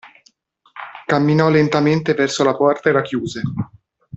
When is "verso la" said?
2.15-2.55